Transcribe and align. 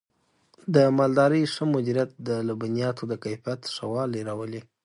د 0.75 0.77
مالدارۍ 0.97 1.43
ښه 1.53 1.63
مدیریت 1.75 2.09
د 2.27 2.29
لبنیاتو 2.47 3.03
د 3.07 3.13
کیفیت 3.23 3.61
ښه 3.75 3.85
والی 3.93 4.21
راولي. 4.29 4.61